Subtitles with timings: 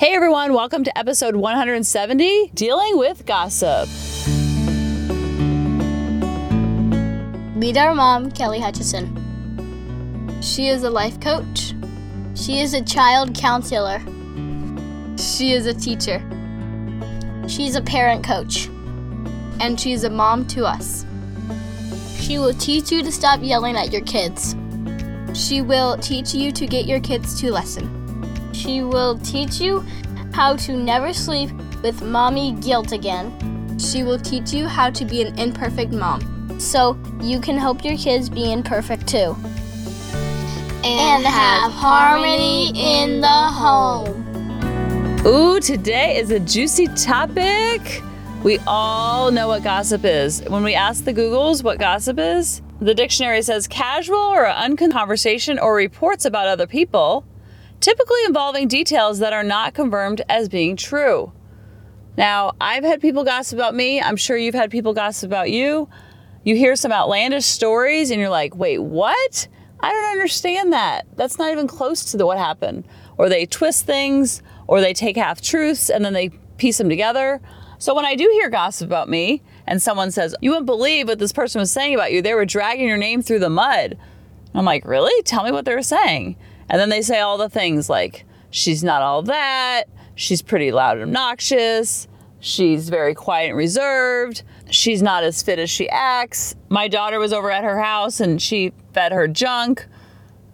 [0.00, 3.86] Hey everyone, welcome to episode 170 Dealing with Gossip.
[7.54, 9.12] Meet our mom, Kelly Hutchison.
[10.40, 11.74] She is a life coach.
[12.34, 14.00] She is a child counselor.
[15.18, 16.22] She is a teacher.
[17.46, 18.68] She's a parent coach.
[19.60, 21.04] And she's a mom to us.
[22.16, 24.56] She will teach you to stop yelling at your kids.
[25.34, 27.99] She will teach you to get your kids to listen.
[28.52, 29.84] She will teach you
[30.32, 31.50] how to never sleep
[31.82, 33.78] with mommy guilt again.
[33.78, 37.96] She will teach you how to be an imperfect mom so you can help your
[37.96, 39.36] kids be imperfect too.
[40.84, 44.26] And have harmony in the home.
[45.26, 48.02] Ooh, today is a juicy topic.
[48.42, 50.42] We all know what gossip is.
[50.48, 55.58] When we ask the Googles what gossip is, the dictionary says casual or unconventional conversation
[55.58, 57.26] or reports about other people
[57.80, 61.32] typically involving details that are not confirmed as being true.
[62.16, 64.00] Now, I've had people gossip about me.
[64.00, 65.88] I'm sure you've had people gossip about you.
[66.44, 69.48] You hear some outlandish stories and you're like, wait, what?
[69.80, 71.06] I don't understand that.
[71.16, 72.84] That's not even close to the, what happened.
[73.16, 77.40] Or they twist things, or they take half truths and then they piece them together.
[77.78, 81.18] So when I do hear gossip about me and someone says, You wouldn't believe what
[81.18, 83.96] this person was saying about you, they were dragging your name through the mud.
[84.54, 85.22] I'm like, Really?
[85.22, 86.36] Tell me what they were saying.
[86.70, 90.98] And then they say all the things like, she's not all that, she's pretty loud
[90.98, 92.06] and obnoxious,
[92.38, 96.54] she's very quiet and reserved, she's not as fit as she acts.
[96.68, 99.86] My daughter was over at her house and she fed her junk.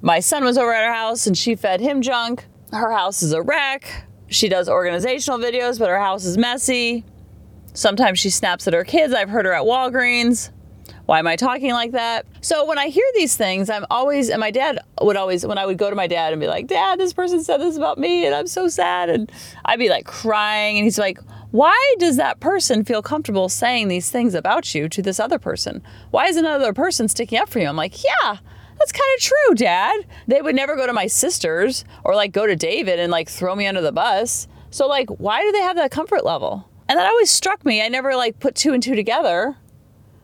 [0.00, 2.46] My son was over at her house and she fed him junk.
[2.72, 4.06] Her house is a wreck.
[4.28, 7.04] She does organizational videos, but her house is messy.
[7.74, 9.12] Sometimes she snaps at her kids.
[9.12, 10.50] I've heard her at Walgreens.
[11.08, 12.26] Why am I talking like that?
[12.42, 15.64] So when I hear these things, I'm always, and my dad would always, when I
[15.64, 18.26] would go to my dad and be like, Dad, this person said this about me
[18.26, 19.08] and I'm so sad.
[19.08, 19.32] And
[19.64, 20.76] I'd be like crying.
[20.76, 21.18] And he's like,
[21.50, 25.82] Why does that person feel comfortable saying these things about you to this other person?
[26.10, 27.68] Why is another person sticking up for you?
[27.68, 28.36] I'm like, Yeah,
[28.78, 30.04] that's kind of true, Dad.
[30.26, 33.56] They would never go to my sisters or like go to David and like throw
[33.56, 34.46] me under the bus.
[34.70, 36.68] So, like, why do they have that comfort level?
[36.86, 37.80] And that always struck me.
[37.80, 39.56] I never like put two and two together.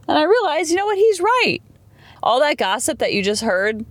[0.08, 0.98] And I realized, you know what?
[0.98, 1.60] He's right.
[2.22, 3.84] All that gossip that you just heard,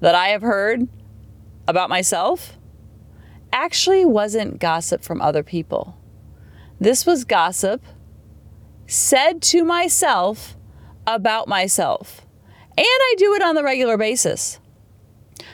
[0.00, 0.88] that I have heard
[1.66, 2.56] about myself,
[3.52, 5.96] actually wasn't gossip from other people.
[6.78, 7.82] This was gossip
[8.86, 10.56] said to myself
[11.06, 12.26] about myself.
[12.76, 14.59] And I do it on the regular basis.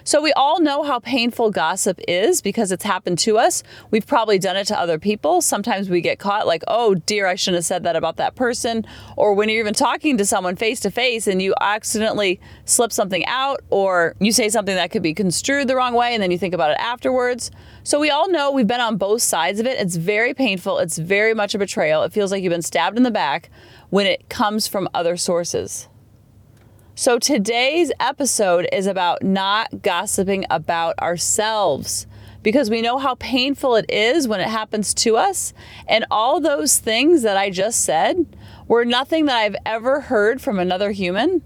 [0.06, 3.64] So we all know how painful gossip is because it's happened to us.
[3.90, 5.42] We've probably done it to other people.
[5.42, 8.86] Sometimes we get caught like, oh dear, I shouldn't have said that about that person.
[9.16, 13.26] Or when you're even talking to someone face to face and you accidentally slip something
[13.26, 16.38] out or you say something that could be construed the wrong way and then you
[16.38, 17.50] think about it afterwards.
[17.82, 19.76] So we all know we've been on both sides of it.
[19.76, 20.78] It's very painful.
[20.78, 22.04] It's very much a betrayal.
[22.04, 23.50] It feels like you've been stabbed in the back
[23.90, 25.88] when it comes from other sources.
[26.98, 32.06] So today's episode is about not gossiping about ourselves
[32.42, 35.52] because we know how painful it is when it happens to us.
[35.86, 38.34] And all those things that I just said
[38.66, 41.42] were nothing that I've ever heard from another human.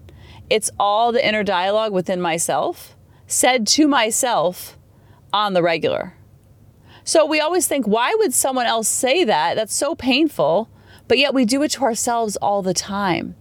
[0.49, 2.97] It's all the inner dialogue within myself,
[3.27, 4.79] said to myself
[5.33, 6.15] on the regular.
[7.03, 9.57] So we always think, why would someone else say that?
[9.57, 10.71] That's so painful.
[11.09, 13.35] But yet we do it to ourselves all the time.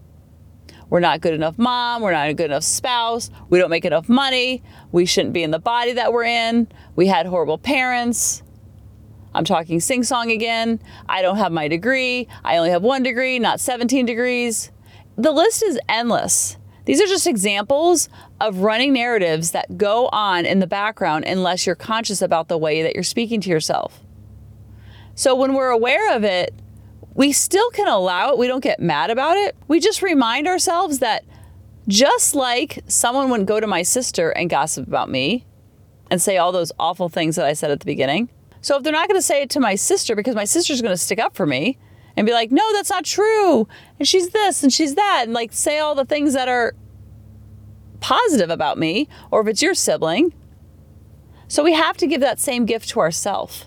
[0.90, 2.02] We're not good enough mom.
[2.02, 3.30] We're not a good enough spouse.
[3.50, 4.64] We don't make enough money.
[4.92, 6.68] We shouldn't be in the body that we're in.
[6.96, 8.42] We had horrible parents.
[9.34, 10.80] I'm talking sing song again.
[11.08, 12.28] I don't have my degree.
[12.44, 14.72] I only have one degree, not 17 degrees.
[15.18, 16.58] The list is endless.
[16.86, 18.10] These are just examples
[18.42, 22.82] of running narratives that go on in the background unless you're conscious about the way
[22.82, 24.00] that you're speaking to yourself.
[25.14, 26.52] So when we're aware of it,
[27.14, 28.38] we still can allow it.
[28.38, 29.56] We don't get mad about it.
[29.68, 31.26] We just remind ourselves that
[31.88, 35.46] just like someone would go to my sister and gossip about me
[36.12, 38.30] and say all those awful things that I said at the beginning.
[38.62, 40.94] So if they're not going to say it to my sister because my sister's going
[40.94, 41.78] to stick up for me
[42.16, 43.68] and be like, no, that's not true.
[43.98, 45.24] And she's this and she's that.
[45.26, 46.76] And like say all the things that are
[48.02, 50.34] positive about me, or if it's your sibling.
[51.48, 53.66] So we have to give that same gift to ourselves.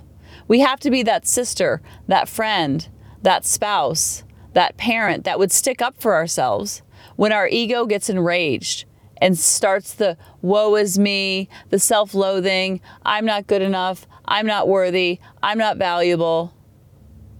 [0.48, 2.88] We have to be that sister, that friend,
[3.22, 6.82] that spouse, that parent that would stick up for ourselves
[7.16, 8.84] when our ego gets enraged
[9.20, 14.68] and starts the woe is me, the self loathing, I'm not good enough, I'm not
[14.68, 16.52] worthy, I'm not valuable.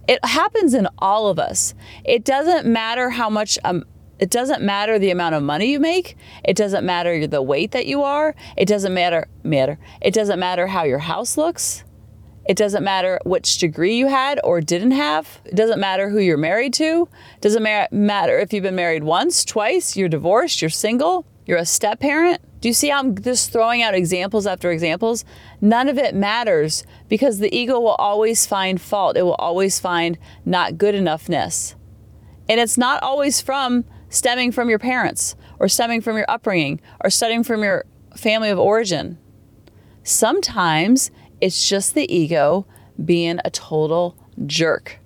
[0.07, 1.73] It happens in all of us.
[2.03, 3.85] It doesn't matter how much, um,
[4.19, 6.17] it doesn't matter the amount of money you make.
[6.43, 8.35] It doesn't matter the weight that you are.
[8.57, 9.79] It doesn't matter, matter.
[10.01, 11.83] It doesn't matter how your house looks.
[12.45, 15.39] It doesn't matter which degree you had or didn't have.
[15.45, 17.07] It doesn't matter who you're married to.
[17.35, 21.57] It doesn't ma- matter if you've been married once, twice, you're divorced, you're single, you're
[21.57, 22.41] a step parent.
[22.59, 25.25] Do you see how I'm just throwing out examples after examples?
[25.61, 29.17] None of it matters because the ego will always find fault.
[29.17, 31.75] It will always find not good enoughness.
[32.49, 37.09] And it's not always from stemming from your parents or stemming from your upbringing or
[37.09, 37.85] stemming from your
[38.15, 39.17] family of origin.
[40.03, 41.09] Sometimes
[41.43, 42.65] it's just the ego
[43.03, 45.01] being a total jerk.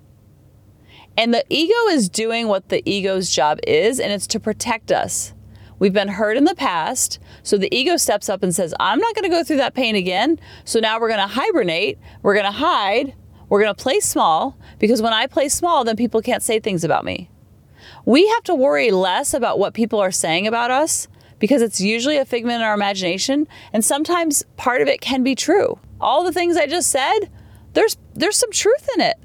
[1.16, 5.34] And the ego is doing what the ego's job is, and it's to protect us.
[5.80, 9.16] We've been hurt in the past, so the ego steps up and says, I'm not
[9.16, 10.38] going to go through that pain again.
[10.64, 13.14] So now we're going to hibernate, we're going to hide,
[13.48, 16.84] we're going to play small, because when I play small, then people can't say things
[16.84, 17.30] about me.
[18.04, 21.08] We have to worry less about what people are saying about us
[21.40, 25.34] because it's usually a figment in our imagination, and sometimes part of it can be
[25.34, 27.30] true all the things I just said,
[27.74, 29.16] there's there's some truth in it.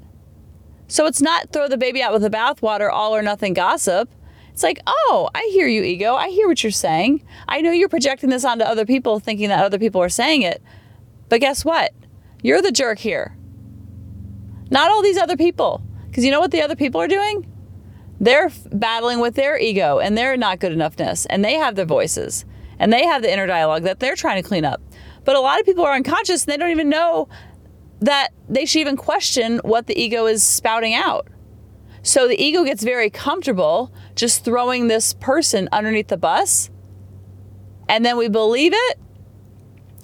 [0.88, 4.10] So it's not throw the baby out with the bathwater, all or nothing gossip.
[4.52, 6.14] It's like, oh, I hear you, ego.
[6.14, 7.24] I hear what you're saying.
[7.48, 10.62] I know you're projecting this onto other people, thinking that other people are saying it.
[11.28, 11.92] But guess what?
[12.42, 13.36] You're the jerk here.
[14.70, 15.82] Not all these other people.
[16.14, 17.50] Because you know what the other people are doing?
[18.20, 22.44] They're battling with their ego and their not good enoughness, and they have their voices,
[22.78, 24.80] and they have the inner dialogue that they're trying to clean up.
[25.24, 27.28] But a lot of people are unconscious and they don't even know
[28.00, 31.28] that they should even question what the ego is spouting out.
[32.02, 36.70] So the ego gets very comfortable just throwing this person underneath the bus.
[37.88, 38.98] And then we believe it.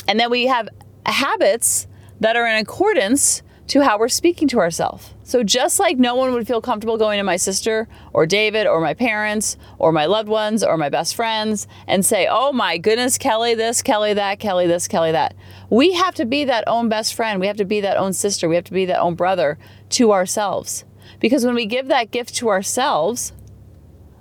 [0.08, 0.68] And then we have
[1.04, 1.86] habits
[2.20, 5.14] that are in accordance to how we're speaking to ourselves.
[5.30, 8.80] So just like no one would feel comfortable going to my sister or David or
[8.80, 13.16] my parents or my loved ones or my best friends and say, "Oh my goodness,
[13.16, 15.36] Kelly this, Kelly that, Kelly this, Kelly that."
[15.70, 17.38] We have to be that own best friend.
[17.38, 18.48] We have to be that own sister.
[18.48, 19.56] We have to be that own brother
[19.90, 20.84] to ourselves.
[21.20, 23.32] Because when we give that gift to ourselves,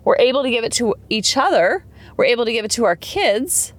[0.03, 1.85] we're able to give it to each other.
[2.17, 3.73] We're able to give it to our kids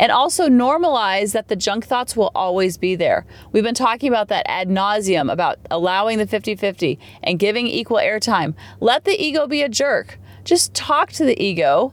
[0.00, 3.26] and also normalize that the junk thoughts will always be there.
[3.52, 7.98] We've been talking about that ad nauseum about allowing the 50 50 and giving equal
[7.98, 8.54] airtime.
[8.80, 10.18] Let the ego be a jerk.
[10.42, 11.92] Just talk to the ego,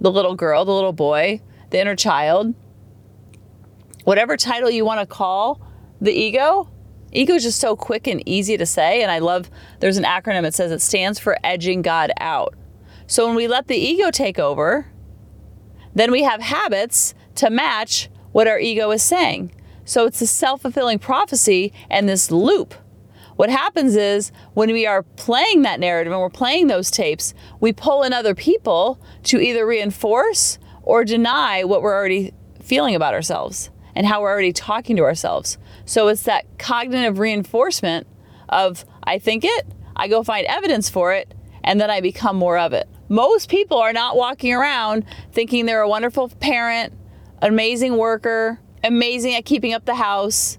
[0.00, 1.40] the little girl, the little boy,
[1.70, 2.54] the inner child,
[4.02, 5.60] whatever title you want to call
[6.00, 6.68] the ego.
[7.12, 9.00] Ego is just so quick and easy to say.
[9.00, 9.48] And I love
[9.78, 12.56] there's an acronym that says it stands for edging God out.
[13.06, 14.91] So when we let the ego take over,
[15.94, 19.52] then we have habits to match what our ego is saying.
[19.84, 22.74] So it's a self fulfilling prophecy and this loop.
[23.36, 27.72] What happens is when we are playing that narrative and we're playing those tapes, we
[27.72, 33.70] pull in other people to either reinforce or deny what we're already feeling about ourselves
[33.94, 35.58] and how we're already talking to ourselves.
[35.84, 38.06] So it's that cognitive reinforcement
[38.48, 39.66] of I think it,
[39.96, 41.34] I go find evidence for it,
[41.64, 42.88] and then I become more of it.
[43.12, 46.94] Most people are not walking around thinking they're a wonderful parent,
[47.42, 50.56] amazing worker, amazing at keeping up the house,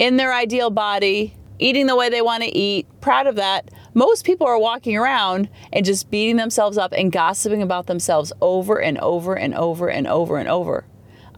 [0.00, 3.70] in their ideal body, eating the way they want to eat, proud of that.
[3.94, 8.82] Most people are walking around and just beating themselves up and gossiping about themselves over
[8.82, 10.84] and over and over and over and over.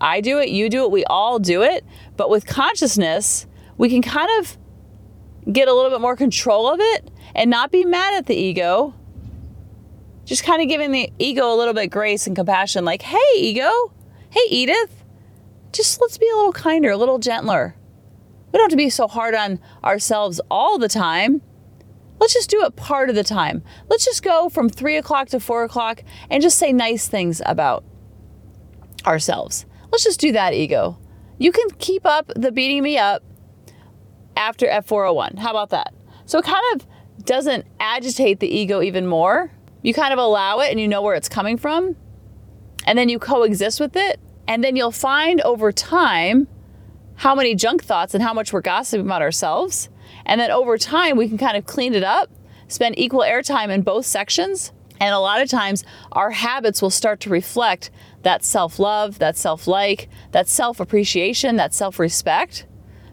[0.00, 1.84] I do it, you do it, we all do it.
[2.16, 3.46] But with consciousness,
[3.76, 4.56] we can kind of
[5.52, 8.94] get a little bit more control of it and not be mad at the ego
[10.30, 13.92] just kind of giving the ego a little bit grace and compassion like hey ego.
[14.30, 15.02] Hey edith.
[15.72, 17.75] Just let's be a little kinder a little gentler.
[18.52, 21.42] We don't have to be so hard on ourselves all the time.
[22.20, 23.64] Let's just do it part of the time.
[23.88, 27.82] Let's just go from three o'clock to four o'clock and just say nice things about
[29.04, 29.66] ourselves.
[29.90, 30.96] Let's just do that ego.
[31.38, 33.25] You can keep up the beating me up
[34.37, 35.92] after f401 how about that?
[36.25, 36.87] So it kind of
[37.25, 39.50] doesn't agitate the ego even more
[39.82, 41.96] you kind of allow it and you know where it's coming from,
[42.87, 44.20] and then you coexist with it.
[44.46, 46.49] And then you'll find over time
[47.16, 49.88] how many junk thoughts and how much we're gossiping about ourselves.
[50.26, 52.30] And then over time, we can kind of clean it up,
[52.66, 54.72] spend equal airtime in both sections.
[54.99, 57.90] And a lot of times, our habits will start to reflect
[58.22, 62.66] that self love, that self like, that self appreciation, that self respect.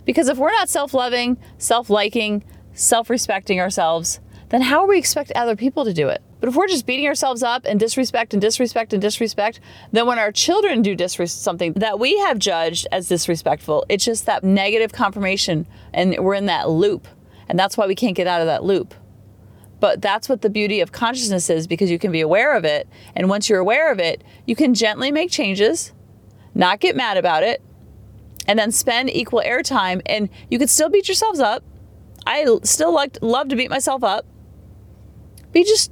[0.05, 2.43] Because if we're not self loving, self liking,
[2.73, 6.23] self respecting ourselves, then how are we expect other people to do it?
[6.39, 9.59] But if we're just beating ourselves up and disrespect and disrespect and disrespect,
[9.91, 14.25] then when our children do disres- something that we have judged as disrespectful, it's just
[14.27, 17.07] that negative confirmation and we're in that loop.
[17.49, 18.93] And that's why we can't get out of that loop.
[19.79, 22.87] But that's what the beauty of consciousness is because you can be aware of it.
[23.15, 25.93] And once you're aware of it, you can gently make changes,
[26.55, 27.61] not get mad about it,
[28.47, 31.63] and then spend equal airtime and you could still beat yourselves up.
[32.25, 34.25] I still like love to beat myself up.
[35.51, 35.91] Be just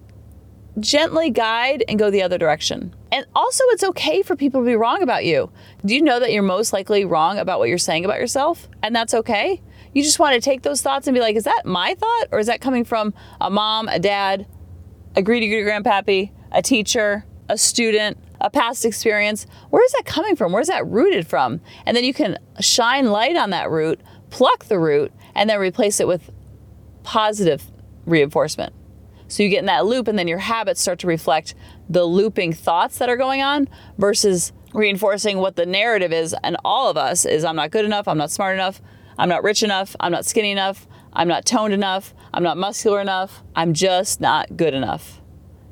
[0.80, 2.94] gently guide and go the other direction.
[3.12, 5.52] And also it's okay for people to be wrong about you.
[5.86, 8.68] Do you know that you're most likely wrong about what you're saying about yourself?
[8.84, 9.62] And that's okay?
[9.94, 12.40] You just want to take those thoughts and be like, is that my thought or
[12.40, 14.46] is that coming from a mom, a dad,
[15.16, 19.48] a greedy greedy grandpappy, a teacher, a student, a past experience?
[19.70, 20.52] Where is that coming from?
[20.52, 21.62] Where's that rooted from?
[21.86, 26.02] And then you can shine light on that root, pluck the root, and then replace
[26.02, 26.30] it with
[27.04, 27.72] positive
[28.06, 28.74] reinforcement.
[29.36, 31.56] So you get in that loop, and then your habits start to reflect
[31.90, 36.34] the looping thoughts that are going on versus reinforcing what the narrative is.
[36.42, 38.80] And all of us is I'm not good enough, I'm not smart enough,
[39.18, 43.02] I'm not rich enough, I'm not skinny enough, I'm not toned enough, I'm not muscular
[43.02, 45.20] enough, I'm just not good enough.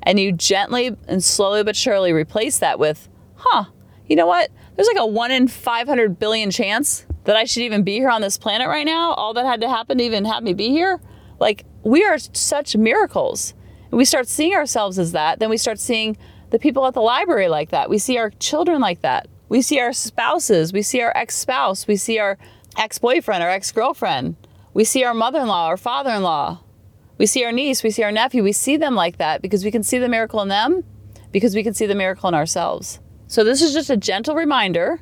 [0.02, 3.64] And you gently and slowly but surely replace that with, huh,
[4.06, 4.50] you know what?
[4.76, 8.20] There's like a one in 500 billion chance that I should even be here on
[8.20, 9.14] this planet right now.
[9.14, 11.00] All that had to happen to even have me be here.
[11.40, 13.54] Like, we are such miracles.
[13.90, 15.38] We start seeing ourselves as that.
[15.38, 16.16] Then we start seeing
[16.50, 17.88] the people at the library like that.
[17.88, 19.28] We see our children like that.
[19.48, 20.72] We see our spouses.
[20.72, 21.86] We see our ex spouse.
[21.86, 22.38] We see our
[22.76, 24.36] ex boyfriend, our ex girlfriend.
[24.72, 26.60] We see our mother in law, our father in law.
[27.18, 27.82] We see our niece.
[27.82, 28.42] We see our nephew.
[28.42, 30.82] We see them like that because we can see the miracle in them,
[31.30, 32.98] because we can see the miracle in ourselves.
[33.28, 35.00] So, this is just a gentle reminder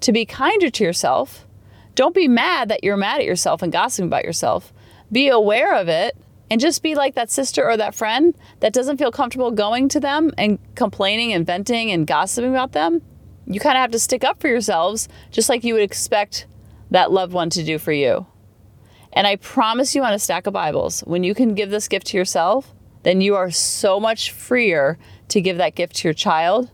[0.00, 1.46] to be kinder to yourself.
[1.94, 4.72] Don't be mad that you're mad at yourself and gossiping about yourself.
[5.12, 6.16] Be aware of it
[6.50, 10.00] and just be like that sister or that friend that doesn't feel comfortable going to
[10.00, 13.02] them and complaining and venting and gossiping about them.
[13.46, 16.46] You kind of have to stick up for yourselves, just like you would expect
[16.90, 18.26] that loved one to do for you.
[19.12, 22.06] And I promise you on a stack of Bibles, when you can give this gift
[22.08, 26.70] to yourself, then you are so much freer to give that gift to your child,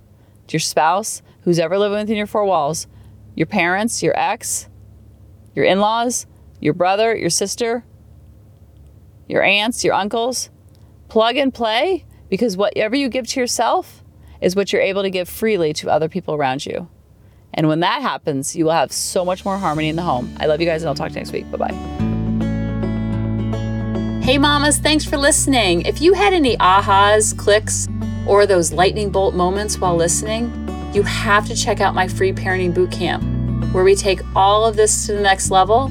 [0.47, 2.87] to your spouse, who's ever living within your four walls,
[3.35, 4.69] your parents, your ex,
[5.55, 6.27] your in laws,
[6.61, 7.85] your brother, your sister,
[9.29, 10.51] your aunts, your uncles.
[11.09, 14.03] Plug and play because whatever you give to yourself
[14.41, 16.89] is what you're able to give freely to other people around you.
[17.55, 20.35] And when that happens, you will have so much more harmony in the home.
[20.39, 21.51] I love you guys, and I'll talk to you next week.
[21.51, 21.75] Bye bye.
[24.23, 25.83] Hey, mamas, thanks for listening.
[25.83, 27.89] If you had any ahas, clicks,
[28.27, 30.53] or those lightning bolt moments while listening,
[30.93, 33.25] you have to check out my free parenting boot camp,
[33.73, 35.91] where we take all of this to the next level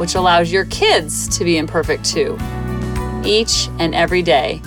[0.00, 2.38] which allows your kids to be imperfect too,
[3.22, 4.62] each and every day.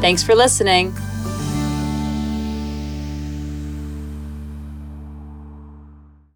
[0.00, 0.96] Thanks for listening.